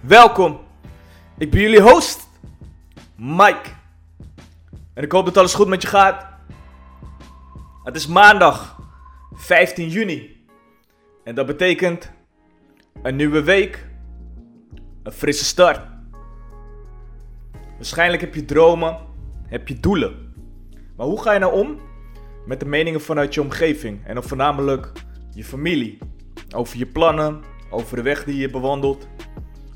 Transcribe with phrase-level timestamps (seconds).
[0.00, 0.60] welkom.
[1.38, 2.28] Ik ben jullie host,
[3.16, 3.68] Mike.
[4.94, 6.26] En ik hoop dat alles goed met je gaat.
[7.84, 8.80] Het is maandag,
[9.32, 10.46] 15 juni.
[11.24, 12.10] En dat betekent
[13.02, 13.86] een nieuwe week,
[15.02, 15.80] een frisse start.
[17.76, 18.98] Waarschijnlijk heb je dromen,
[19.46, 20.34] heb je doelen.
[20.96, 21.80] Maar hoe ga je nou om
[22.46, 24.92] met de meningen vanuit je omgeving en dan voornamelijk
[25.34, 25.98] je familie?
[26.54, 29.08] Over je plannen, over de weg die je bewandelt,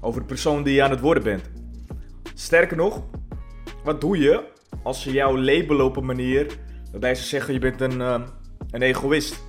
[0.02, 1.50] over de persoon die je aan het worden bent.
[2.34, 3.02] Sterker nog,
[3.84, 4.44] wat doe je
[4.82, 6.46] als je jou labelen op een manier
[6.90, 8.20] waarbij ze zeggen je bent een, eh,
[8.70, 9.42] een egoïst?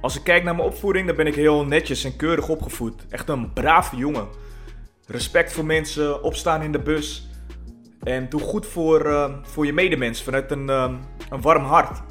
[0.00, 3.06] Als ik kijk naar mijn opvoeding, dan ben ik heel netjes en keurig opgevoed.
[3.08, 4.28] Echt een brave jongen.
[5.06, 7.28] Respect voor mensen, opstaan in de bus.
[8.02, 10.94] En doe goed voor, eh, voor je medemens vanuit een, eh,
[11.30, 12.02] een warm hart.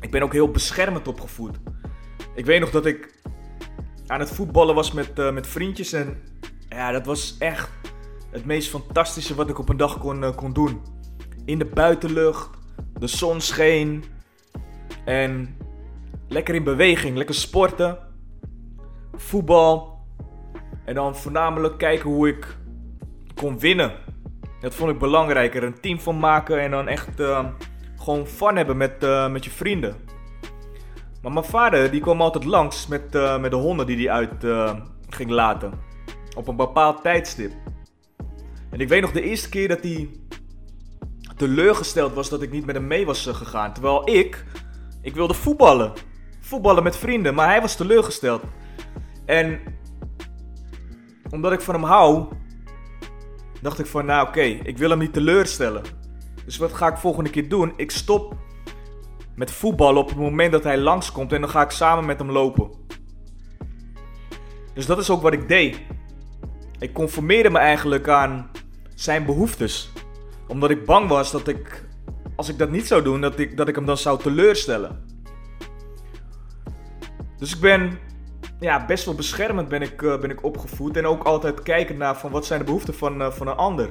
[0.00, 1.56] Ik ben ook heel beschermend opgevoed.
[2.34, 3.14] Ik weet nog dat ik
[4.06, 5.92] aan het voetballen was met, eh, met vriendjes.
[5.92, 6.22] En
[6.68, 7.70] ja, dat was echt
[8.30, 10.82] het meest fantastische wat ik op een dag kon, kon doen.
[11.44, 12.50] In de buitenlucht,
[12.98, 14.04] de zon scheen.
[15.04, 15.56] En
[16.28, 17.98] lekker in beweging, lekker sporten.
[19.12, 19.98] Voetbal.
[20.84, 22.56] En dan voornamelijk kijken hoe ik
[23.34, 23.92] kon winnen.
[24.60, 25.62] Dat vond ik belangrijker.
[25.62, 27.46] Een team van maken en dan echt uh,
[27.96, 30.05] gewoon fun hebben met, met je vrienden.
[31.26, 34.44] Maar mijn vader die kwam altijd langs met, uh, met de honden die hij uit
[35.08, 35.72] ging laten.
[36.36, 37.52] Op een bepaald tijdstip.
[38.70, 40.08] En ik weet nog de eerste keer dat hij
[41.36, 43.72] teleurgesteld was dat ik niet met hem mee was gegaan.
[43.72, 44.44] Terwijl ik,
[45.02, 45.92] ik wilde voetballen.
[46.40, 48.42] Voetballen met vrienden, maar hij was teleurgesteld.
[49.24, 49.60] En
[51.30, 52.26] omdat ik van hem hou,
[53.60, 55.82] dacht ik van, nou oké, ik wil hem niet teleurstellen.
[56.44, 57.72] Dus wat ga ik volgende keer doen?
[57.76, 58.44] Ik stop
[59.36, 62.30] met voetballen op het moment dat hij langskomt en dan ga ik samen met hem
[62.30, 62.70] lopen.
[64.74, 65.80] Dus dat is ook wat ik deed.
[66.78, 68.50] Ik conformeerde me eigenlijk aan
[68.94, 69.92] zijn behoeftes.
[70.48, 71.84] Omdat ik bang was dat ik,
[72.36, 75.04] als ik dat niet zou doen, dat ik, dat ik hem dan zou teleurstellen.
[77.38, 77.98] Dus ik ben
[78.60, 80.96] ja, best wel beschermend ben ik, uh, ben ik opgevoed.
[80.96, 83.88] En ook altijd kijken naar van wat zijn de behoeften van, uh, van een ander.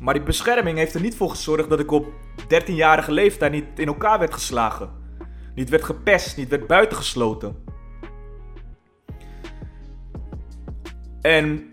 [0.00, 2.06] Maar die bescherming heeft er niet voor gezorgd dat ik op
[2.42, 4.90] 13-jarige leeftijd niet in elkaar werd geslagen.
[5.54, 7.64] Niet werd gepest, niet werd buitengesloten.
[11.20, 11.72] En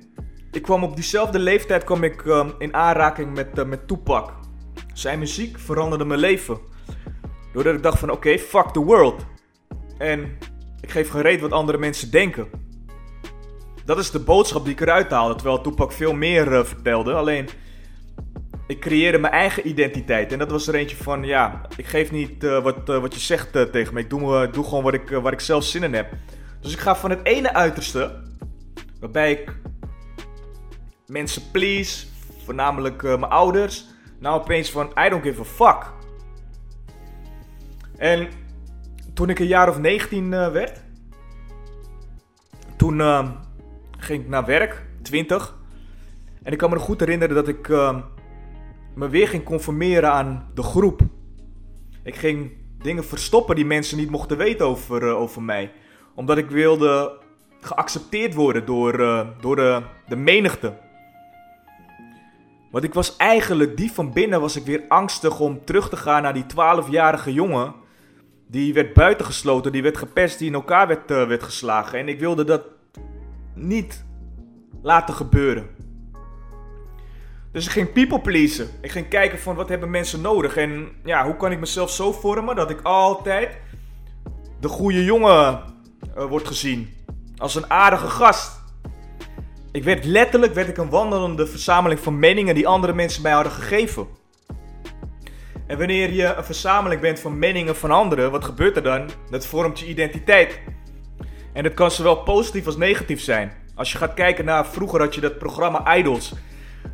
[0.51, 4.33] ik kwam op diezelfde leeftijd kwam ik, uh, in aanraking met, met Tupac.
[4.93, 6.59] Zijn muziek veranderde mijn leven.
[7.53, 9.25] Doordat ik dacht van oké, fuck the world.
[9.97, 10.37] En
[10.81, 12.47] ik geef gereed wat andere mensen denken.
[13.85, 17.13] Dat is de boodschap die ik eruit haalde, terwijl Tupac veel meer uh, vertelde.
[17.13, 17.49] Alleen,
[18.71, 20.31] ik creëerde mijn eigen identiteit.
[20.31, 23.19] En dat was er eentje van, ja, ik geef niet uh, wat, uh, wat je
[23.19, 23.99] zegt tegen me.
[23.99, 26.13] Ik doe, doe gewoon wat ik, waar ik zelf zin in heb.
[26.61, 28.23] Dus ik ga van het ene uiterste,
[28.99, 29.55] waarbij ik
[31.07, 32.05] mensen please,
[32.43, 33.85] voornamelijk mijn ouders,
[34.19, 35.91] nou opeens van, I don't give a fuck.
[37.97, 38.29] En
[39.13, 40.83] toen ik een jaar of 19 uh, werd,
[42.77, 42.99] toen
[43.97, 45.59] ging ik naar werk, 20.
[46.43, 47.69] En ik kan me nog goed herinneren dat ik
[48.93, 51.01] me weer ging conformeren aan de groep.
[52.03, 55.71] Ik ging dingen verstoppen die mensen niet mochten weten over, over mij.
[56.15, 57.19] Omdat ik wilde
[57.61, 58.97] geaccepteerd worden door,
[59.41, 60.77] door de, de menigte.
[62.71, 66.21] Want ik was eigenlijk, die van binnen was ik weer angstig om terug te gaan
[66.21, 67.73] naar die 12-jarige jongen
[68.51, 71.99] die werd buitengesloten, die werd gepest, die in elkaar werd, werd geslagen.
[71.99, 72.61] En ik wilde dat
[73.53, 74.05] niet
[74.81, 75.67] laten gebeuren.
[77.51, 78.69] Dus ik ging people pleasen.
[78.81, 80.55] Ik ging kijken van wat hebben mensen nodig.
[80.55, 83.57] En ja, hoe kan ik mezelf zo vormen dat ik altijd
[84.59, 85.61] de goede jongen
[86.17, 86.93] uh, word gezien.
[87.37, 88.59] Als een aardige gast.
[89.71, 93.51] Ik werd letterlijk werd ik een wandelende verzameling van meningen die andere mensen mij hadden
[93.51, 94.07] gegeven.
[95.67, 99.09] En wanneer je een verzameling bent van meningen van anderen, wat gebeurt er dan?
[99.29, 100.59] Dat vormt je identiteit.
[101.53, 103.51] En dat kan zowel positief als negatief zijn.
[103.75, 106.33] Als je gaat kijken naar vroeger had je dat programma Idols.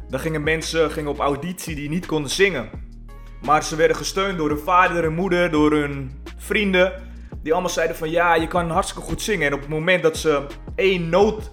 [0.10, 2.70] Dan gingen mensen gingen op auditie die niet konden zingen.
[3.42, 6.94] Maar ze werden gesteund door hun vader en moeder, door hun vrienden.
[7.44, 9.48] Die allemaal zeiden van ja, je kan hartstikke goed zingen.
[9.48, 10.46] En op het moment dat ze
[10.76, 11.52] één noot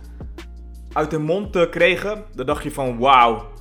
[0.92, 3.52] uit hun mond uh, kregen, dan dacht je van wauw.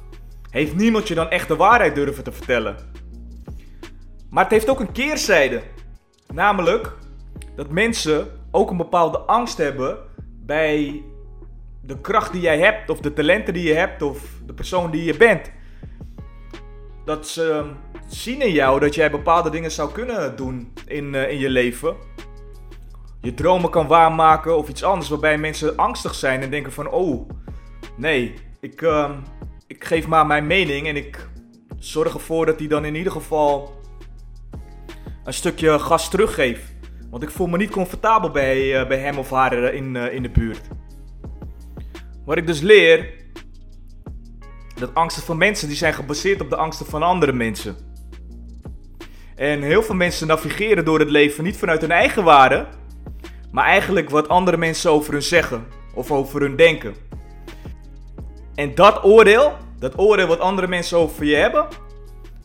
[0.49, 2.75] Heeft niemand je dan echt de waarheid durven te vertellen?
[4.29, 5.61] Maar het heeft ook een keerzijde.
[6.33, 6.93] Namelijk
[7.55, 9.97] dat mensen ook een bepaalde angst hebben
[10.45, 11.03] bij
[11.85, 15.03] de kracht die jij hebt, of de talenten die je hebt, of de persoon die
[15.03, 15.51] je bent.
[17.05, 17.71] Dat ze
[18.07, 21.95] zien in jou dat jij bepaalde dingen zou kunnen doen in, uh, in je leven.
[23.21, 27.29] Je dromen kan waarmaken of iets anders waarbij mensen angstig zijn en denken van oh,
[27.97, 29.11] nee, ik, uh,
[29.67, 31.27] ik geef maar mijn mening en ik
[31.79, 33.81] zorg ervoor dat hij dan in ieder geval
[35.23, 36.75] een stukje gas teruggeeft.
[37.09, 40.21] Want ik voel me niet comfortabel bij, uh, bij hem of haar in, uh, in
[40.21, 40.61] de buurt.
[42.25, 43.09] Wat ik dus leer,
[44.75, 47.75] dat angsten van mensen die zijn gebaseerd op de angsten van andere mensen.
[49.35, 52.67] En heel veel mensen navigeren door het leven niet vanuit hun eigen waarde,
[53.51, 56.95] maar eigenlijk wat andere mensen over hun zeggen of over hun denken.
[58.55, 61.67] En dat oordeel, dat oordeel wat andere mensen over je hebben,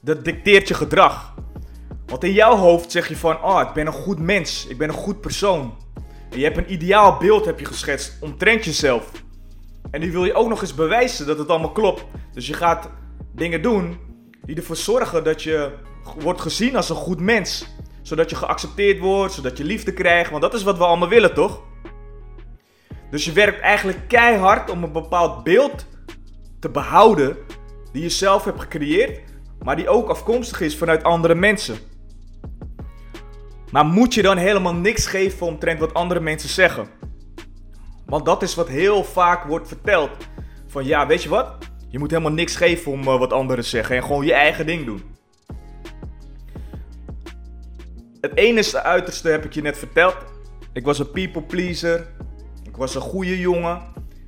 [0.01, 1.35] dat dicteert je gedrag.
[2.07, 4.89] Want in jouw hoofd zeg je van, oh, ik ben een goed mens, ik ben
[4.89, 5.77] een goed persoon.
[6.31, 9.11] Je hebt een ideaal beeld heb je geschetst omtrent jezelf.
[9.91, 12.05] En die wil je ook nog eens bewijzen dat het allemaal klopt.
[12.33, 12.91] Dus je gaat
[13.35, 13.99] dingen doen
[14.45, 15.73] die ervoor zorgen dat je
[16.19, 17.67] wordt gezien als een goed mens.
[18.03, 20.31] Zodat je geaccepteerd wordt, zodat je liefde krijgt.
[20.31, 21.63] Want dat is wat we allemaal willen, toch?
[23.11, 25.87] Dus je werkt eigenlijk keihard om een bepaald beeld
[26.61, 27.37] te behouden
[27.93, 29.21] die je zelf hebt gecreëerd,
[29.63, 31.79] maar die ook afkomstig is vanuit andere mensen.
[33.71, 36.89] Maar moet je dan helemaal niks geven omtrent wat andere mensen zeggen?
[38.09, 40.11] Want dat is wat heel vaak wordt verteld.
[40.67, 41.57] Van ja, weet je wat?
[41.89, 44.85] Je moet helemaal niks geven om uh, wat anderen zeggen en gewoon je eigen ding
[44.85, 45.03] doen.
[48.21, 50.17] Het enige uiterste heb ik je net verteld.
[50.73, 52.07] Ik was een people pleaser.
[52.63, 53.83] Ik was een goede jongen.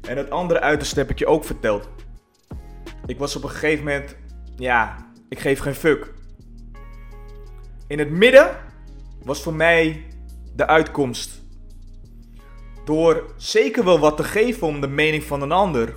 [0.09, 1.89] En het andere uiterste heb ik je ook verteld.
[3.07, 4.17] Ik was op een gegeven moment,
[4.57, 4.97] ja,
[5.29, 6.13] ik geef geen fuck.
[7.87, 8.57] In het midden
[9.23, 10.05] was voor mij
[10.55, 11.40] de uitkomst.
[12.85, 15.95] Door zeker wel wat te geven om de mening van een ander.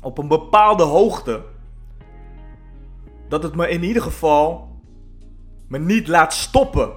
[0.00, 1.42] Op een bepaalde hoogte.
[3.28, 4.68] Dat het me in ieder geval
[5.68, 6.92] me niet laat stoppen.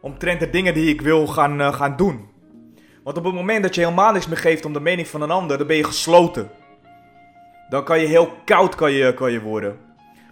[0.00, 2.28] Omtrent de dingen die ik wil gaan, uh, gaan doen.
[3.04, 5.30] Want op het moment dat je helemaal niks meer geeft om de mening van een
[5.30, 6.50] ander, dan ben je gesloten.
[7.68, 9.78] Dan kan je heel koud kan je, kan je worden.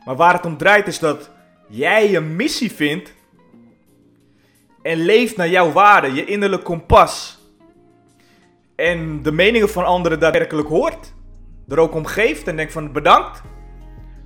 [0.04, 1.30] Maar waar het om draait is dat
[1.68, 3.14] jij een missie vindt.
[4.82, 7.38] En leeft naar jouw waarde, je innerlijk kompas.
[8.76, 11.12] En de meningen van anderen daadwerkelijk hoort.
[11.68, 13.42] Er ook om geeft en denkt van bedankt.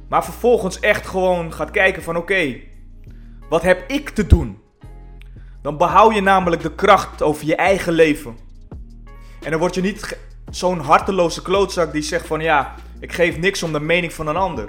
[0.09, 2.61] Maar vervolgens echt gewoon gaat kijken van oké,
[3.49, 4.59] wat heb ik te doen?
[5.63, 8.37] Dan behoud je namelijk de kracht over je eigen leven.
[9.43, 10.19] En dan word je niet
[10.51, 14.37] zo'n harteloze klootzak die zegt van ja, ik geef niks om de mening van een
[14.37, 14.69] ander.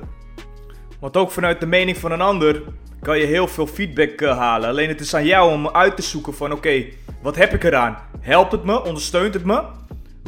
[0.99, 2.63] Want ook vanuit de mening van een ander
[3.01, 4.69] kan je heel veel feedback uh, halen.
[4.69, 6.85] Alleen het is aan jou om uit te zoeken van oké,
[7.21, 7.97] wat heb ik eraan?
[8.19, 8.83] Helpt het me?
[8.83, 9.63] Ondersteunt het me?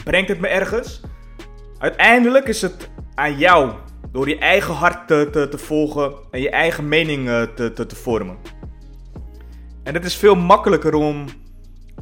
[0.03, 1.01] Brengt het me ergens?
[1.77, 3.71] Uiteindelijk is het aan jou
[4.11, 7.85] door je eigen hart te, te, te volgen en je eigen mening uh, te, te,
[7.85, 8.37] te vormen.
[9.83, 11.25] En het is veel makkelijker om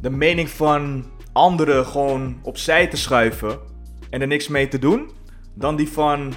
[0.02, 3.60] de mening van anderen gewoon opzij te schuiven
[4.10, 5.12] en er niks mee te doen,
[5.56, 6.34] dan die van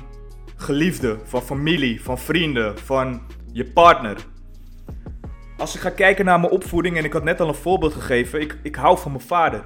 [0.57, 3.23] geliefden, van familie, van vrienden, van
[3.53, 4.17] je partner.
[5.59, 8.41] Als ik ga kijken naar mijn opvoeding, en ik had net al een voorbeeld gegeven,
[8.41, 9.65] ik, ik hou van mijn vader.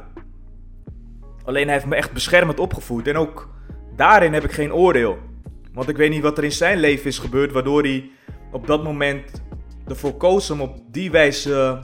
[1.45, 3.49] Alleen hij heeft me echt beschermend opgevoed en ook
[3.97, 5.19] daarin heb ik geen oordeel.
[5.73, 8.11] Want ik weet niet wat er in zijn leven is gebeurd, waardoor hij
[8.53, 9.43] op dat moment
[9.87, 11.83] ervoor koos om op die wijze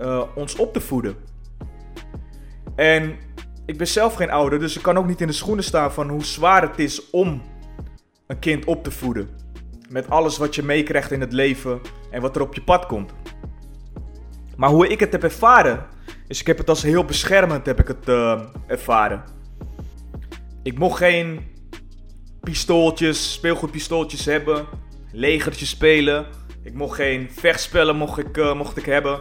[0.00, 1.16] uh, ons op te voeden.
[2.76, 3.16] En
[3.66, 6.08] ik ben zelf geen ouder, dus ik kan ook niet in de schoenen staan van
[6.08, 7.42] hoe zwaar het is om
[8.26, 9.41] een kind op te voeden.
[9.92, 11.80] Met alles wat je meekrijgt in het leven
[12.10, 13.12] en wat er op je pad komt.
[14.56, 15.86] Maar hoe ik het heb ervaren,
[16.28, 19.24] is ik heb het als heel beschermend heb ik het uh, ervaren.
[20.62, 21.40] Ik mocht geen
[22.40, 24.66] pistooltjes, speelgoedpistooltjes hebben,
[25.12, 26.26] legertjes spelen.
[26.62, 29.20] Ik mocht geen vechtspellen mocht ik, uh, mocht ik hebben.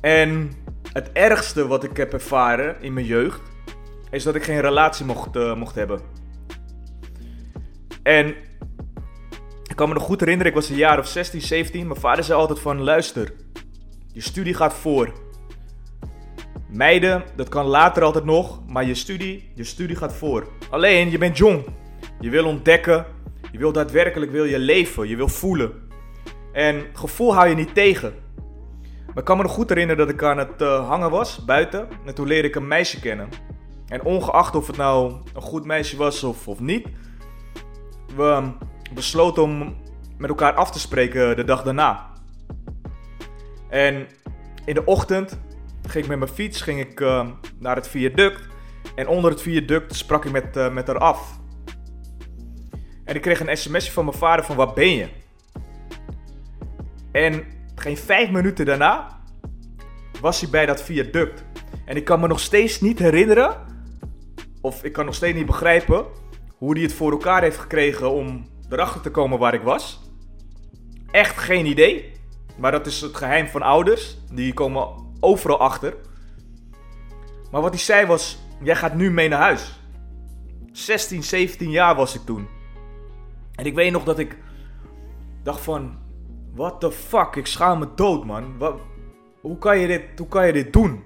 [0.00, 0.52] En
[0.92, 3.40] het ergste wat ik heb ervaren in mijn jeugd,
[4.10, 6.00] is dat ik geen relatie mocht, uh, mocht hebben.
[8.02, 8.34] En
[9.76, 11.86] ik kan me nog goed herinneren, ik was een jaar of 16, 17.
[11.86, 13.32] Mijn vader zei altijd van, luister,
[14.12, 15.12] je studie gaat voor.
[16.68, 20.48] Meiden, dat kan later altijd nog, maar je studie, je studie gaat voor.
[20.70, 21.64] Alleen, je bent jong.
[22.20, 23.06] Je wil ontdekken,
[23.52, 25.72] je wil daadwerkelijk wil je leven, je wil voelen.
[26.52, 28.14] En gevoel hou je niet tegen.
[29.06, 31.88] Maar ik kan me nog goed herinneren dat ik aan het uh, hangen was, buiten.
[32.06, 33.28] En toen leerde ik een meisje kennen.
[33.88, 36.88] En ongeacht of het nou een goed meisje was of, of niet,
[38.16, 38.52] we
[38.94, 39.76] besloten om
[40.18, 42.10] met elkaar af te spreken de dag daarna.
[43.68, 44.06] En
[44.64, 45.38] in de ochtend
[45.88, 47.26] ging ik met mijn fiets ging ik, uh,
[47.58, 48.48] naar het viaduct.
[48.94, 51.38] En onder het viaduct sprak ik met, uh, met haar af.
[53.04, 55.08] En ik kreeg een sms'je van mijn vader van waar ben je?
[57.12, 59.20] En geen vijf minuten daarna
[60.20, 61.44] was hij bij dat viaduct.
[61.84, 63.56] En ik kan me nog steeds niet herinneren,
[64.60, 66.04] of ik kan nog steeds niet begrijpen,
[66.56, 70.00] hoe hij het voor elkaar heeft gekregen om erachter te komen waar ik was.
[71.10, 72.12] Echt geen idee.
[72.56, 74.18] Maar dat is het geheim van ouders.
[74.32, 74.88] Die komen
[75.20, 75.94] overal achter.
[77.50, 79.80] Maar wat hij zei was: Jij gaat nu mee naar huis.
[80.72, 82.48] 16, 17 jaar was ik toen.
[83.54, 84.38] En ik weet nog dat ik
[85.42, 85.98] dacht van...
[86.54, 88.58] What the fuck, ik schaam me dood man.
[88.58, 88.80] Wat,
[89.40, 91.04] hoe, kan je dit, hoe kan je dit doen?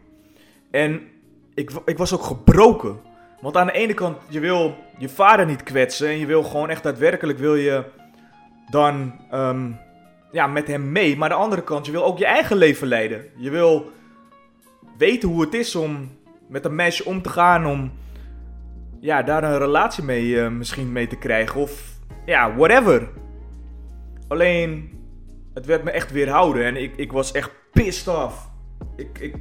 [0.71, 1.02] En
[1.55, 3.00] ik, ik was ook gebroken.
[3.40, 6.09] Want aan de ene kant, je wil je vader niet kwetsen.
[6.09, 7.85] En je wil gewoon echt daadwerkelijk wil je
[8.70, 9.78] dan um,
[10.32, 11.16] ja, met hem mee.
[11.16, 13.25] Maar aan de andere kant, je wil ook je eigen leven leiden.
[13.37, 13.90] Je wil
[14.99, 16.18] weten hoe het is om
[16.49, 17.66] met een meisje om te gaan.
[17.66, 17.92] Om
[19.00, 21.61] ja, daar een relatie mee uh, misschien mee te krijgen.
[21.61, 23.09] Of ja, whatever.
[24.28, 24.99] Alleen,
[25.54, 26.64] het werd me echt weerhouden.
[26.64, 28.49] En ik, ik was echt pissed off.
[28.97, 29.37] Ik, ik,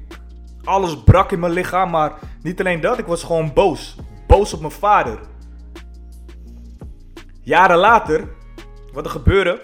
[0.70, 1.90] alles brak in mijn lichaam.
[1.90, 3.96] Maar niet alleen dat, ik was gewoon boos.
[4.28, 5.20] Boos op mijn vader.
[7.42, 8.28] Jaren later,
[8.94, 9.62] wat er gebeurde.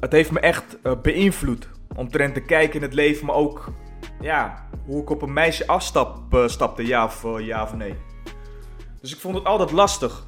[0.00, 1.68] Het heeft me echt uh, beïnvloed.
[1.96, 3.72] Omtrent te kijken in het leven, maar ook
[4.20, 7.94] ja, hoe ik op een meisje afstap, uh, stapte, ja of, uh, ja of nee.
[9.00, 10.26] Dus ik vond het altijd lastig.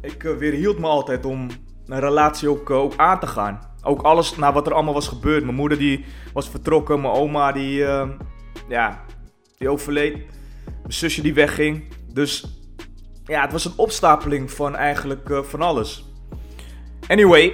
[0.00, 1.48] Ik weerhield me altijd om
[1.86, 3.67] een relatie ook aan te gaan.
[3.82, 5.44] Ook alles naar wat er allemaal was gebeurd.
[5.44, 7.76] Mijn moeder die was vertrokken, mijn oma die,
[8.68, 9.04] ja,
[9.58, 10.14] die overleed.
[10.64, 11.84] Mijn zusje die wegging.
[12.12, 12.60] Dus
[13.24, 16.04] ja, het was een opstapeling van eigenlijk van alles.
[17.08, 17.52] Anyway,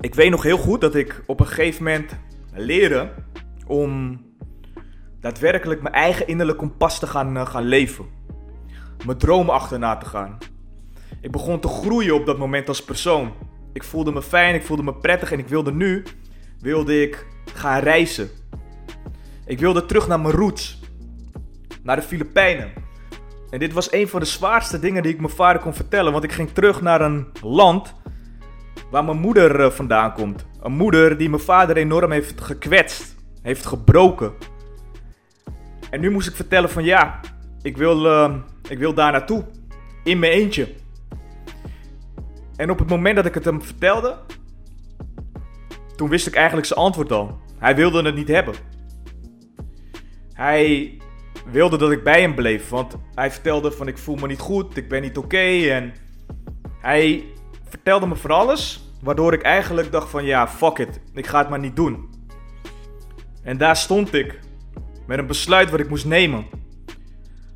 [0.00, 2.16] ik weet nog heel goed dat ik op een gegeven moment
[2.52, 3.12] leerde
[3.66, 4.20] om
[5.20, 8.04] daadwerkelijk mijn eigen innerlijke kompas te gaan, uh, gaan leven.
[9.06, 10.38] Mijn dromen achterna te gaan.
[11.20, 13.32] Ik begon te groeien op dat moment als persoon.
[13.76, 16.02] Ik voelde me fijn, ik voelde me prettig en ik wilde nu,
[16.60, 18.28] wilde ik gaan reizen.
[19.46, 20.80] Ik wilde terug naar mijn roots.
[21.82, 22.72] Naar de Filipijnen.
[23.50, 26.12] En dit was een van de zwaarste dingen die ik mijn vader kon vertellen.
[26.12, 27.94] Want ik ging terug naar een land
[28.90, 30.46] waar mijn moeder uh, vandaan komt.
[30.60, 34.32] Een moeder die mijn vader enorm heeft gekwetst heeft gebroken.
[35.90, 37.20] En nu moest ik vertellen van ja,
[37.62, 38.34] ik wil, uh,
[38.68, 39.44] ik wil daar naartoe.
[40.04, 40.84] In mijn eentje.
[42.56, 44.18] En op het moment dat ik het hem vertelde,
[45.96, 47.38] toen wist ik eigenlijk zijn antwoord al.
[47.58, 48.54] Hij wilde het niet hebben.
[50.32, 50.96] Hij
[51.50, 54.76] wilde dat ik bij hem bleef, want hij vertelde van ik voel me niet goed,
[54.76, 55.92] ik ben niet oké en
[56.80, 57.24] hij
[57.68, 61.48] vertelde me van alles, waardoor ik eigenlijk dacht van ja, fuck it, ik ga het
[61.48, 62.10] maar niet doen.
[63.42, 64.38] En daar stond ik,
[65.06, 66.46] met een besluit wat ik moest nemen.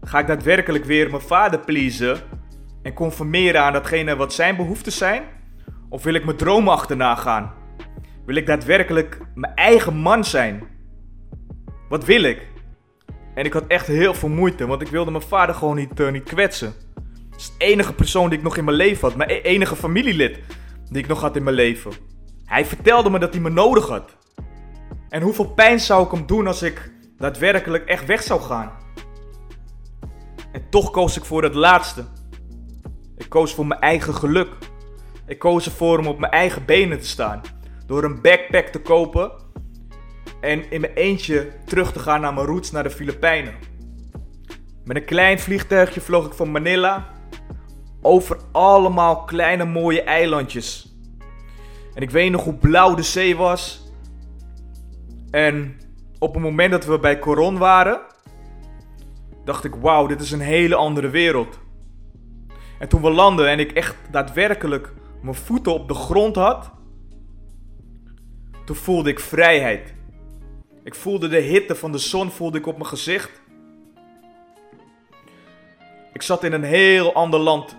[0.03, 2.19] Ga ik daadwerkelijk weer mijn vader pleasen
[2.83, 5.23] en conformeren aan datgene wat zijn behoeften zijn?
[5.89, 7.53] Of wil ik mijn dromen achterna gaan?
[8.27, 10.63] Wil ik daadwerkelijk mijn eigen man zijn?
[11.89, 12.49] Wat wil ik?
[13.35, 16.11] En ik had echt heel veel moeite, want ik wilde mijn vader gewoon niet, uh,
[16.11, 16.75] niet kwetsen.
[17.31, 19.17] Dat is de enige persoon die ik nog in mijn leven had.
[19.17, 20.39] Mijn e-, enige familielid
[20.91, 21.93] die ik nog had in mijn leven.
[22.45, 24.17] Hij vertelde me dat hij me nodig had.
[25.09, 28.73] En hoeveel pijn zou ik hem doen als ik daadwerkelijk echt weg zou gaan?
[30.53, 32.05] En toch koos ik voor het laatste.
[33.21, 34.49] Ik koos voor mijn eigen geluk.
[35.27, 37.41] Ik koos ervoor om op mijn eigen benen te staan.
[37.87, 39.33] Door een backpack te kopen
[40.41, 43.55] en in mijn eentje terug te gaan naar mijn roots naar de Filipijnen.
[44.85, 47.13] Met een klein vliegtuigje vloog ik van Manila
[48.03, 50.97] over allemaal kleine mooie eilandjes.
[51.95, 53.93] En ik weet nog hoe blauw de zee was.
[55.31, 55.77] En
[56.19, 58.01] op het moment dat we bij Coron waren,
[59.45, 61.59] dacht ik: wauw, dit is een hele andere wereld.
[62.81, 66.71] En toen we landden en ik echt daadwerkelijk mijn voeten op de grond had,
[68.65, 69.95] toen voelde ik vrijheid.
[70.85, 73.43] Ik voelde de hitte van de zon voelde ik op mijn gezicht.
[76.13, 77.77] Ik zat in een heel ander land.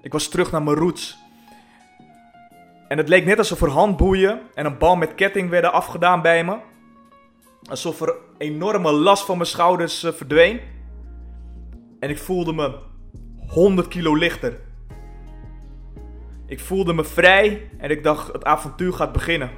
[0.00, 1.18] Ik was terug naar mijn roots.
[2.88, 6.44] En het leek net alsof er handboeien en een bal met ketting werden afgedaan bij
[6.44, 6.58] me.
[7.70, 10.60] Alsof er enorme last van mijn schouders uh, verdween.
[12.00, 12.90] En ik voelde me
[13.52, 14.60] 100 kilo lichter.
[16.46, 19.50] Ik voelde me vrij en ik dacht: het avontuur gaat beginnen.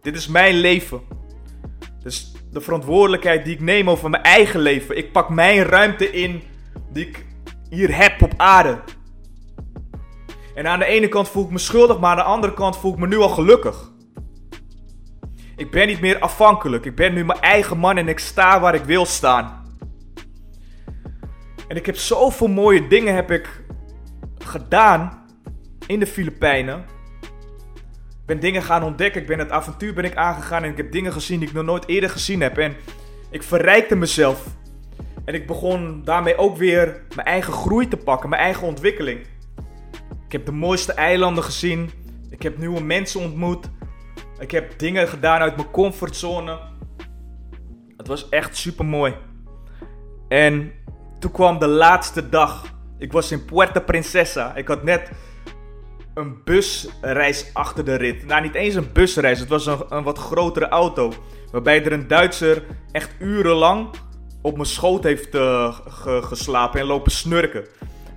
[0.00, 1.00] Dit is mijn leven.
[2.02, 4.96] Dus de verantwoordelijkheid die ik neem over mijn eigen leven.
[4.96, 6.42] Ik pak mijn ruimte in
[6.92, 7.26] die ik
[7.68, 8.80] hier heb op aarde.
[10.54, 12.92] En aan de ene kant voel ik me schuldig, maar aan de andere kant voel
[12.92, 13.90] ik me nu al gelukkig.
[15.56, 16.84] Ik ben niet meer afhankelijk.
[16.84, 19.61] Ik ben nu mijn eigen man en ik sta waar ik wil staan.
[21.72, 23.62] En ik heb zoveel mooie dingen heb ik
[24.38, 25.26] gedaan
[25.86, 26.78] in de Filipijnen.
[27.20, 29.20] Ik ben dingen gaan ontdekken.
[29.20, 31.64] Ik ben het avontuur ben ik aangegaan en ik heb dingen gezien die ik nog
[31.64, 32.58] nooit eerder gezien heb.
[32.58, 32.74] En
[33.30, 34.46] ik verrijkte mezelf.
[35.24, 39.20] En ik begon daarmee ook weer mijn eigen groei te pakken, mijn eigen ontwikkeling.
[40.26, 41.90] Ik heb de mooiste eilanden gezien.
[42.30, 43.70] Ik heb nieuwe mensen ontmoet.
[44.38, 46.58] Ik heb dingen gedaan uit mijn comfortzone.
[47.96, 49.14] Het was echt super mooi.
[50.28, 50.72] En
[51.22, 52.64] toen kwam de laatste dag.
[52.98, 54.54] Ik was in Puerto Princesa.
[54.56, 55.10] Ik had net
[56.14, 58.26] een busreis achter de rit.
[58.26, 59.38] Nou, niet eens een busreis.
[59.38, 61.12] Het was een, een wat grotere auto.
[61.50, 62.62] Waarbij er een Duitser
[62.92, 63.88] echt urenlang
[64.40, 65.78] op mijn schoot heeft uh,
[66.20, 67.66] geslapen en lopen snurken.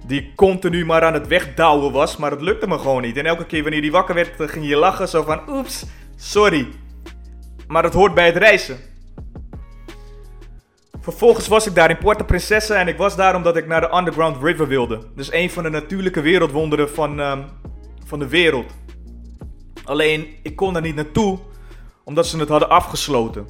[0.07, 3.17] Die continu maar aan het wegdouwen was, maar het lukte me gewoon niet.
[3.17, 5.07] En elke keer wanneer hij wakker werd, eh, ging je lachen.
[5.07, 5.85] Zo van, oeps,
[6.15, 6.67] sorry.
[7.67, 8.77] Maar het hoort bij het reizen.
[11.05, 13.95] Vervolgens was ik daar in Puerto Princesa en ik was daar omdat ik naar de
[13.97, 14.99] Underground River wilde.
[15.15, 17.37] Dus een van de natuurlijke wereldwonderen van, uh,
[18.05, 18.73] van de wereld.
[19.83, 21.39] Alleen, ik kon daar niet naartoe
[22.03, 23.47] omdat ze het hadden afgesloten.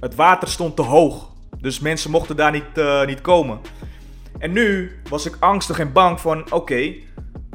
[0.00, 3.60] Het water stond te hoog, dus mensen mochten daar niet, uh, niet komen.
[4.38, 6.94] En nu was ik angstig en bang van, oké,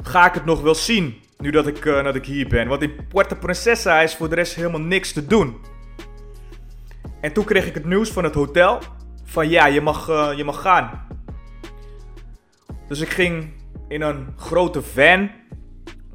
[0.02, 2.68] ga ik het nog wel zien nu dat ik, uh, dat ik hier ben?
[2.68, 5.56] Want in Puerto Princesa is voor de rest helemaal niks te doen.
[7.22, 8.78] En toen kreeg ik het nieuws van het hotel
[9.24, 11.06] van ja, je mag, uh, je mag gaan.
[12.88, 13.52] Dus ik ging
[13.88, 15.30] in een grote van,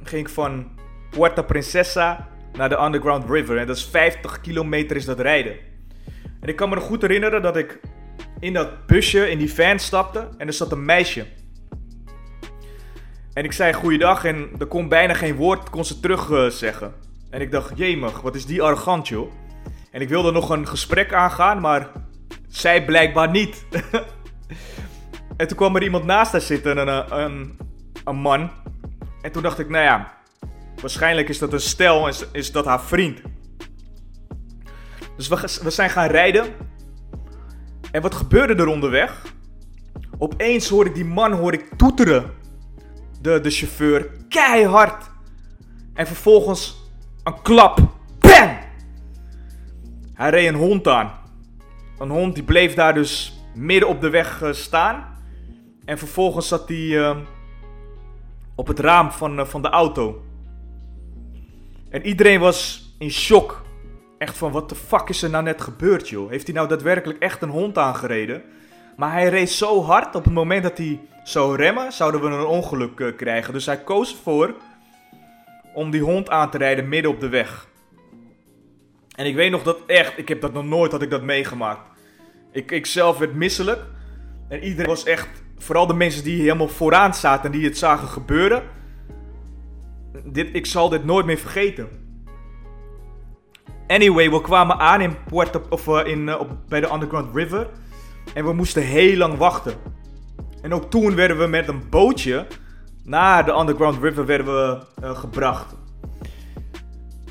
[0.04, 0.68] ging van
[1.10, 3.58] Puerto Princesa naar de Underground River.
[3.58, 5.56] En dat is 50 kilometer is dat rijden.
[6.40, 7.80] En ik kan me nog goed herinneren dat ik
[8.40, 11.26] in dat busje, in die van stapte en er zat een meisje.
[13.34, 16.94] En ik zei goeiedag en er kon bijna geen woord, kon ze terug uh, zeggen.
[17.30, 19.32] En ik dacht, jemig, wat is die arrogant joh.
[19.92, 21.92] En ik wilde nog een gesprek aangaan, maar
[22.48, 23.66] zij blijkbaar niet.
[25.38, 27.60] en toen kwam er iemand naast haar zitten, een, een,
[28.04, 28.52] een man.
[29.22, 30.14] En toen dacht ik, nou ja,
[30.82, 33.22] waarschijnlijk is dat een stel en is, is dat haar vriend.
[35.18, 36.46] Dus we, we zijn gaan rijden.
[37.92, 39.22] En wat gebeurde er onderweg?
[40.18, 42.32] Opeens hoor ik die man hoor ik toeteren.
[43.22, 44.10] De, de chauffeur.
[44.30, 45.10] Keihard.
[45.94, 46.92] En vervolgens
[47.24, 47.97] een klap.
[50.18, 51.12] Hij reed een hond aan.
[51.98, 55.18] Een hond die bleef daar dus midden op de weg uh, staan.
[55.86, 57.18] En vervolgens zat hij uh,
[58.56, 60.24] op het raam van, uh, van de auto.
[61.90, 63.66] En iedereen was in shock.
[64.18, 66.30] Echt van, wat de fuck is er nou net gebeurd, joh?
[66.30, 68.42] Heeft hij nou daadwerkelijk echt een hond aangereden?
[68.96, 72.46] Maar hij reed zo hard, op het moment dat hij zou remmen, zouden we een
[72.46, 73.54] ongeluk krijgen.
[73.54, 74.56] Dus hij koos ervoor
[75.74, 77.68] om die hond aan te rijden midden op de weg.
[79.18, 81.90] En ik weet nog dat echt, ik heb dat nog nooit had ik dat meegemaakt.
[82.52, 83.82] Ik, ik zelf werd misselijk.
[84.50, 85.28] En iedereen was echt,
[85.58, 88.64] vooral de mensen die helemaal vooraan zaten en die het zagen gebeuren.
[90.24, 91.90] Dit, ik zal dit nooit meer vergeten.
[93.88, 97.70] Anyway, we kwamen aan in Puerto, of, uh, in, uh, op, bij de Underground River.
[98.34, 99.74] En we moesten heel lang wachten.
[100.62, 102.48] En ook toen werden we met een bootje
[103.04, 105.76] naar de Underground River werden we, uh, gebracht.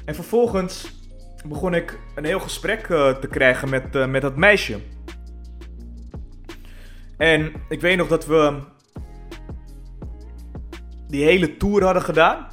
[0.04, 0.95] En vervolgens
[1.44, 4.78] begon ik een heel gesprek uh, te krijgen met, uh, met dat meisje.
[7.16, 8.58] En ik weet nog dat we
[11.08, 12.46] die hele tour hadden gedaan.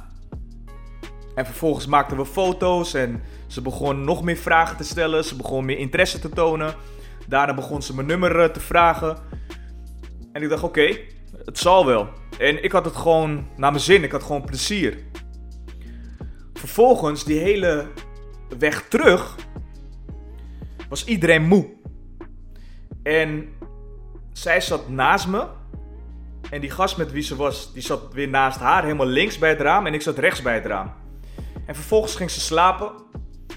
[1.34, 5.24] En vervolgens maakten we foto's en ze begon nog meer vragen te stellen.
[5.24, 6.74] Ze begon meer interesse te tonen.
[7.28, 9.16] Daarna begon ze mijn nummer uh, te vragen.
[10.32, 10.96] En ik dacht, oké,
[11.44, 12.08] het zal wel.
[12.38, 14.02] En ik had het gewoon naar mijn zin.
[14.02, 14.98] Ik had gewoon plezier.
[16.54, 17.86] Vervolgens, die hele
[18.58, 19.36] weg terug
[20.88, 21.68] was iedereen moe.
[23.02, 23.48] En
[24.32, 25.46] zij zat naast me.
[26.50, 29.48] En die gast met wie ze was, die zat weer naast haar, helemaal links bij
[29.48, 29.86] het raam.
[29.86, 30.92] En ik zat rechts bij het raam.
[31.66, 32.92] En vervolgens ging ze slapen.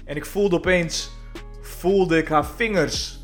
[0.04, 1.10] En ik voelde opeens,
[1.60, 3.20] voelde ik haar vingers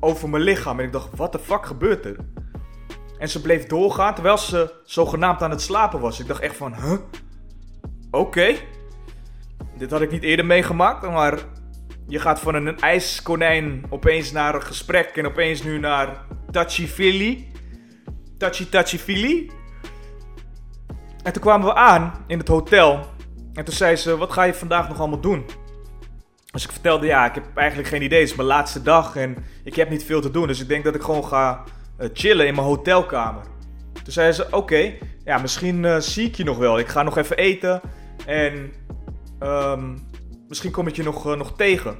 [0.00, 0.78] over mijn lichaam.
[0.78, 2.16] En ik dacht, wat de fuck gebeurt er?
[3.18, 6.20] En ze bleef doorgaan terwijl ze zogenaamd aan het slapen was.
[6.20, 6.98] Ik dacht echt van, huh?
[8.10, 8.54] Oké.
[9.78, 11.38] Dit had ik niet eerder meegemaakt, maar
[12.06, 17.46] je gaat van een ijskonijn opeens naar een gesprek en opeens nu naar touchy-feely.
[18.38, 19.50] Touchy-touchy-feely.
[21.22, 23.06] En toen kwamen we aan in het hotel.
[23.52, 25.44] En toen zei ze, wat ga je vandaag nog allemaal doen?
[26.50, 28.20] Dus ik vertelde, ja, ik heb eigenlijk geen idee.
[28.20, 30.46] Het is mijn laatste dag en ik heb niet veel te doen.
[30.46, 31.64] Dus ik denk dat ik gewoon ga
[31.96, 33.42] eh, chillen in mijn hotelkamer.
[33.92, 34.92] Toen zei ze, oké,
[35.24, 36.78] ja, misschien uh, zie ik je nog wel.
[36.78, 37.80] Ik ga nog even eten
[38.26, 38.72] en
[39.38, 39.96] ehm,
[40.48, 41.96] misschien kom ik je nog, nog tegen.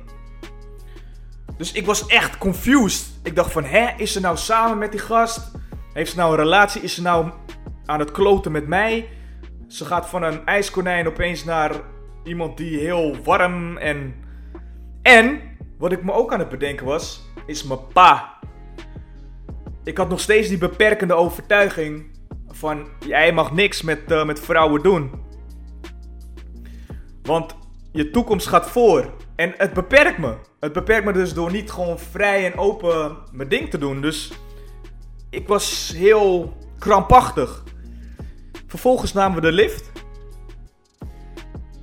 [1.57, 3.07] Dus ik was echt confused.
[3.23, 5.51] Ik dacht van, hè, is ze nou samen met die gast?
[5.93, 6.83] Heeft ze nou een relatie?
[6.83, 7.31] Is ze nou
[7.87, 9.09] aan het kloten met mij?
[9.69, 11.73] Ze gaat van een ijskonijn opeens naar
[12.25, 14.15] iemand die heel warm en...
[15.03, 15.41] En,
[15.79, 18.39] wat ik me ook aan het bedenken was, is mijn pa.
[19.85, 22.07] Ik had nog steeds die beperkende overtuiging
[22.49, 22.89] van...
[23.07, 25.11] Jij mag niks met, uh, met vrouwen doen.
[27.29, 27.55] Want
[27.93, 29.13] je toekomst gaat voor.
[29.37, 30.35] En het beperkt me.
[30.61, 34.01] Het beperkt me dus door niet gewoon vrij en open mijn ding te doen.
[34.01, 34.33] Dus
[35.31, 37.63] ik was heel krampachtig.
[38.67, 39.93] Vervolgens namen we de lift.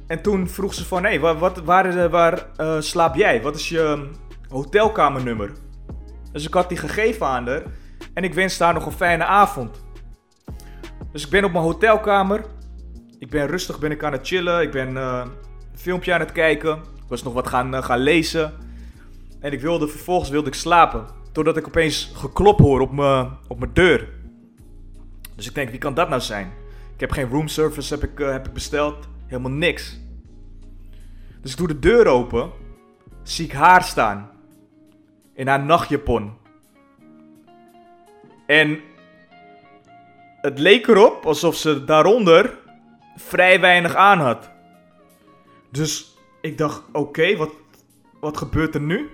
[0.08, 3.42] En toen vroeg ze van, hé, waar, wat, waar, waar uh, slaap jij?
[3.42, 4.10] Wat is je
[4.50, 5.52] hotelkamernummer?
[6.32, 7.64] Dus ik had die gegeven aan haar.
[8.14, 9.84] En ik wenste haar nog een fijne avond.
[11.12, 12.46] Dus ik ben op mijn hotelkamer.
[13.19, 14.62] Ik ben rustig ben ik aan het chillen.
[14.62, 15.23] Ik ben uh,
[15.71, 16.75] een filmpje aan het kijken.
[16.78, 18.54] Ik was nog wat gaan, uh, gaan lezen.
[19.39, 21.06] En ik wilde, vervolgens wilde ik slapen.
[21.32, 24.10] Totdat ik opeens geklop hoor op mijn op mijn deur.
[25.36, 26.51] Dus ik denk, wie kan dat nou zijn?
[26.93, 29.08] Ik heb geen roomservice heb ik, uh, heb ik besteld.
[29.28, 29.99] Helemaal niks.
[31.41, 32.51] Dus ik doe de deur open.
[33.23, 34.30] Zie ik haar staan.
[35.34, 36.34] In haar nachtjapon.
[38.45, 38.80] En
[40.41, 42.58] het leek erop alsof ze daaronder
[43.15, 44.49] vrij weinig aan had.
[45.71, 47.51] Dus ik dacht, oké, wat,
[48.19, 49.10] wat gebeurt er nu?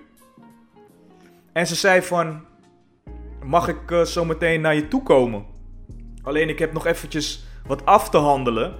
[1.54, 2.46] En ze zei van,
[3.44, 5.46] mag ik uh, zo meteen naar je toe komen?
[6.24, 8.76] Alleen ik heb nog eventjes wat af te handelen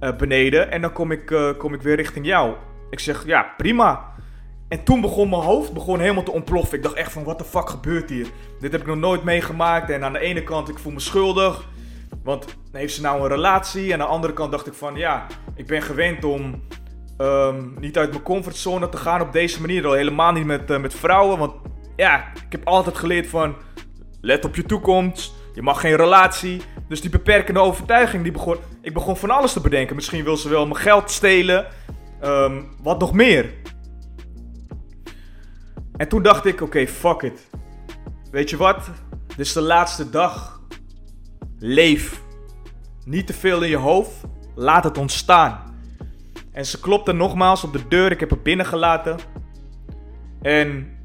[0.00, 2.54] uh, beneden en dan kom ik, uh, kom ik weer richting jou.
[2.90, 4.14] Ik zeg, ja, prima.
[4.68, 6.76] En toen begon mijn hoofd begon helemaal te ontploffen.
[6.76, 8.26] Ik dacht echt van, wat de fuck gebeurt hier?
[8.60, 9.90] Dit heb ik nog nooit meegemaakt.
[9.90, 11.68] En aan de ene kant, ik voel me schuldig.
[12.26, 13.86] Want heeft ze nou een relatie?
[13.86, 16.62] En aan de andere kant dacht ik van, ja, ik ben gewend om
[17.18, 19.86] um, niet uit mijn comfortzone te gaan op deze manier.
[19.86, 21.38] Al helemaal niet met, uh, met vrouwen.
[21.38, 21.52] Want
[21.96, 23.56] ja, ik heb altijd geleerd van,
[24.20, 25.34] let op je toekomst.
[25.54, 26.62] Je mag geen relatie.
[26.88, 29.96] Dus die beperkende overtuiging, die begon, ik begon van alles te bedenken.
[29.96, 31.66] Misschien wil ze wel mijn geld stelen.
[32.24, 33.54] Um, wat nog meer.
[35.96, 37.48] En toen dacht ik, oké, fuck it.
[38.30, 38.90] Weet je wat?
[39.26, 40.55] Dit is de laatste dag.
[41.58, 42.22] Leef.
[43.04, 44.24] Niet te veel in je hoofd.
[44.54, 45.74] Laat het ontstaan.
[46.52, 48.10] En ze klopte nogmaals op de deur.
[48.10, 49.16] Ik heb haar binnengelaten.
[50.42, 50.96] En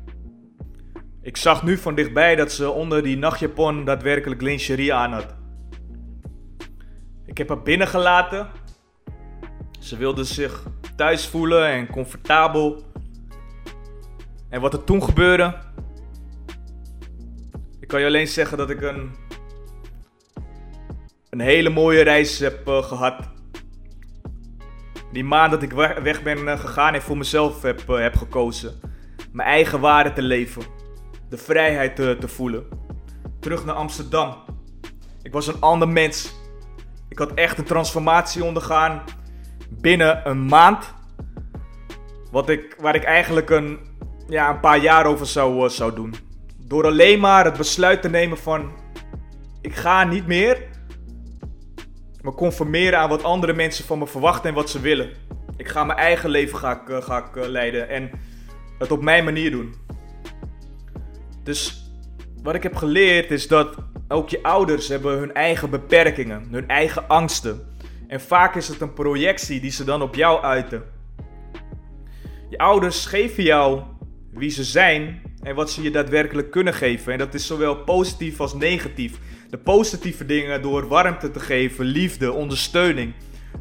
[1.21, 5.35] ik zag nu van dichtbij dat ze onder die nachtjapon daadwerkelijk lingerie aan had.
[7.25, 8.49] Ik heb haar binnengelaten.
[9.79, 10.63] Ze wilde zich
[10.95, 12.83] thuis voelen en comfortabel.
[14.49, 15.55] En wat er toen gebeurde.
[17.79, 19.20] Ik kan je alleen zeggen dat ik een.
[21.31, 23.29] Een hele mooie reis heb uh, gehad.
[25.11, 25.71] Die maand dat ik
[26.03, 28.79] weg ben uh, gegaan en voor mezelf heb, uh, heb gekozen.
[29.31, 30.61] Mijn eigen waarde te leven
[31.29, 32.65] de vrijheid te, voelen.
[33.39, 34.35] Terug naar Amsterdam.
[35.21, 36.33] Ik was een ander mens.
[37.09, 39.03] Ik had echt een transformatie ondergaan
[39.69, 40.93] binnen een maand.
[42.31, 43.79] Wat ik, waar ik eigenlijk een,
[44.27, 46.13] ja, een paar jaar over zou, zou doen.
[46.57, 48.71] Door alleen maar het besluit te nemen van...
[49.61, 50.69] Ik ga niet meer
[52.21, 55.09] me conformeren aan wat andere mensen van me verwachten en wat ze willen.
[55.57, 58.11] Ik ga mijn eigen leven ga uh, ga ik, uh, leiden en
[58.79, 59.73] het op mijn manier doen.
[61.43, 61.89] Dus
[62.43, 63.75] wat ik heb geleerd is dat
[64.07, 67.69] ook je ouders hebben hun eigen beperkingen, hun eigen angsten.
[68.07, 70.83] En vaak is het een projectie die ze dan op jou uiten.
[72.49, 73.81] Je ouders geven jou
[74.33, 77.11] wie ze zijn en wat ze je daadwerkelijk kunnen geven.
[77.11, 79.19] En dat is zowel positief als negatief.
[79.51, 83.13] De positieve dingen door warmte te geven, liefde, ondersteuning.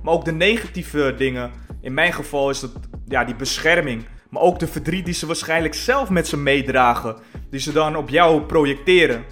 [0.02, 1.50] Maar ook de negatieve dingen,
[1.80, 2.70] in mijn geval is dat
[3.06, 4.04] ja, die bescherming.
[4.28, 7.16] Maar ook de verdriet die ze waarschijnlijk zelf met ze meedragen.
[7.50, 9.24] Die ze dan op jou projecteren.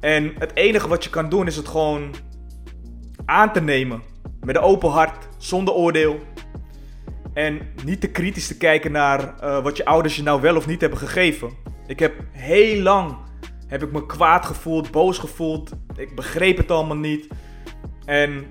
[0.00, 2.14] En het enige wat je kan doen is het gewoon
[3.24, 4.02] aan te nemen.
[4.40, 6.18] Met een open hart, zonder oordeel.
[7.34, 10.66] En niet te kritisch te kijken naar uh, wat je ouders je nou wel of
[10.66, 11.50] niet hebben gegeven.
[11.86, 13.16] Ik heb heel lang
[13.70, 15.70] heb ik me kwaad gevoeld, boos gevoeld.
[16.00, 17.28] Ik begreep het allemaal niet.
[18.04, 18.46] En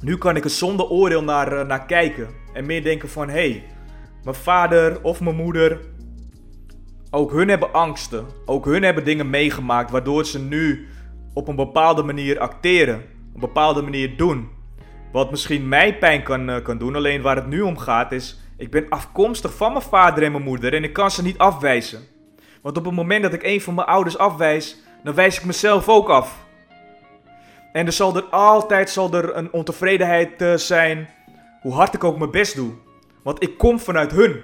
[0.00, 2.28] nu kan ik er zonder oordeel naar, uh, naar kijken.
[2.52, 3.64] En meer denken van, hé, hey,
[4.22, 5.80] mijn vader of mijn moeder.
[7.10, 8.26] Ook hun hebben angsten.
[8.44, 10.86] Ook hun hebben dingen meegemaakt waardoor ze nu
[11.34, 13.02] op een bepaalde manier acteren.
[13.34, 14.48] Een bepaalde manier doen.
[15.12, 16.96] Wat misschien mij pijn kan, uh, kan doen.
[16.96, 20.44] Alleen waar het nu om gaat is: Ik ben afkomstig van mijn vader en mijn
[20.44, 22.00] moeder en ik kan ze niet afwijzen.
[22.62, 25.88] Want op het moment dat ik een van mijn ouders afwijs, dan wijs ik mezelf
[25.88, 26.45] ook af.
[27.76, 31.08] En er zal er altijd zal er een ontevredenheid uh, zijn,
[31.60, 32.72] hoe hard ik ook mijn best doe.
[33.22, 34.40] Want ik kom vanuit hun.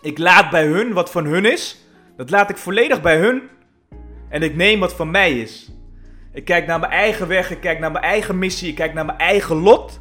[0.00, 1.86] Ik laat bij hun wat van hun is.
[2.16, 3.42] Dat laat ik volledig bij hun.
[4.28, 5.72] En ik neem wat van mij is.
[6.32, 9.04] Ik kijk naar mijn eigen weg, ik kijk naar mijn eigen missie, ik kijk naar
[9.04, 10.00] mijn eigen lot.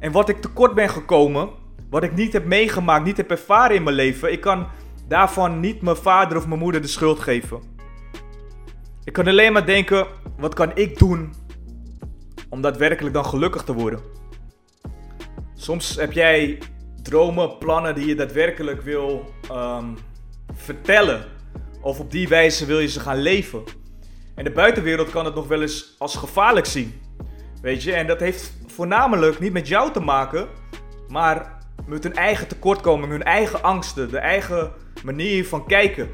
[0.00, 1.50] En wat ik tekort ben gekomen,
[1.90, 4.66] wat ik niet heb meegemaakt, niet heb ervaren in mijn leven, ik kan
[5.06, 7.60] daarvan niet mijn vader of mijn moeder de schuld geven.
[9.04, 10.06] Ik kan alleen maar denken,
[10.38, 11.34] wat kan ik doen
[12.48, 14.00] om daadwerkelijk dan gelukkig te worden?
[15.54, 16.58] Soms heb jij
[17.02, 19.94] dromen, plannen die je daadwerkelijk wil ehm,
[20.54, 21.24] vertellen.
[21.80, 23.62] Of op die wijze wil je ze gaan leven.
[24.34, 27.00] En de buitenwereld kan het nog wel eens als gevaarlijk zien.
[27.62, 30.48] Weet je, en dat heeft voornamelijk niet met jou te maken,
[31.08, 34.72] maar met hun eigen tekortkoming, hun eigen angsten, de eigen
[35.04, 36.08] manier van kijken.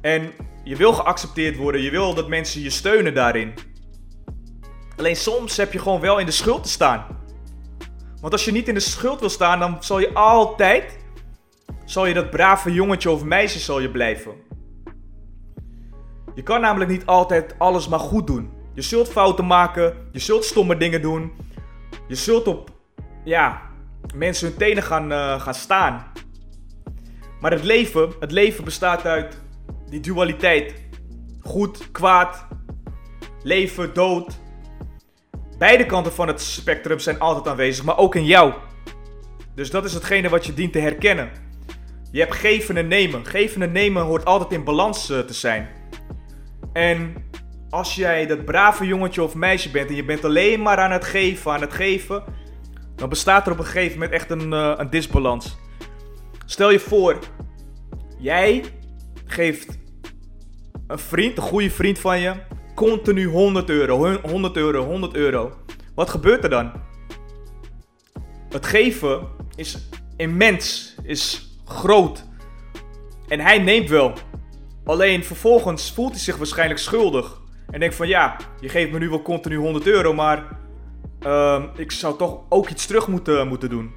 [0.00, 0.32] En
[0.64, 3.54] je wil geaccepteerd worden, je wil dat mensen je steunen daarin.
[4.96, 7.06] Alleen soms heb je gewoon wel in de schuld te staan.
[8.20, 10.98] Want als je niet in de schuld wil staan, dan zal je altijd,
[11.84, 14.32] zal je dat brave jongetje of meisje zal je blijven.
[16.34, 18.52] Je kan namelijk niet altijd alles maar goed doen.
[18.74, 21.32] Je zult fouten maken, je zult stomme dingen doen.
[22.08, 22.70] Je zult op,
[23.24, 23.62] ja,
[24.14, 26.12] mensen hun tenen gaan, uh, gaan staan.
[27.40, 29.42] Maar het leven, het leven bestaat uit
[29.94, 30.74] die dualiteit.
[31.40, 32.46] Goed, kwaad,
[33.42, 34.38] leven, dood.
[35.58, 38.52] Beide kanten van het spectrum zijn altijd aanwezig, maar ook in jou.
[39.54, 41.30] Dus dat is hetgene wat je dient te herkennen.
[42.10, 43.26] Je hebt geven en nemen.
[43.26, 45.68] Geven en nemen hoort altijd in balans uh, te zijn.
[46.72, 47.14] En
[47.70, 51.04] als jij dat brave jongetje of meisje bent en je bent alleen maar aan het
[51.04, 52.24] geven, aan het geven,
[52.96, 55.56] dan bestaat er op een gegeven moment echt een, uh, een disbalans.
[56.46, 57.18] Stel je voor,
[58.18, 58.64] jij
[59.24, 59.82] geeft
[60.86, 62.34] een vriend, een goede vriend van je,
[62.74, 65.52] continu 100 euro, 100 euro, 100 euro.
[65.94, 66.72] Wat gebeurt er dan?
[68.48, 72.24] Het geven is immens, is groot.
[73.28, 74.12] En hij neemt wel.
[74.84, 77.40] Alleen vervolgens voelt hij zich waarschijnlijk schuldig.
[77.70, 80.58] En denkt van ja, je geeft me nu wel continu 100 euro, maar
[81.26, 83.92] uh, ik zou toch ook iets terug moeten, moeten doen.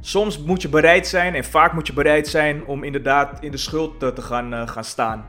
[0.00, 3.56] Soms moet je bereid zijn, en vaak moet je bereid zijn om inderdaad in de
[3.56, 5.24] schuld te, gaan, uh, gaan staan.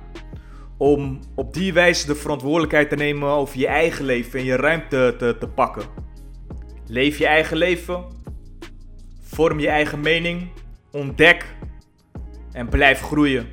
[0.78, 5.16] Om op die wijze de verantwoordelijkheid te nemen over je eigen leven en je ruimte
[5.18, 5.84] te, te pakken.
[6.88, 8.04] Leef je eigen leven.
[9.22, 10.50] Vorm je eigen mening.
[10.92, 11.46] Ontdek.
[12.52, 13.48] En blijf groeien.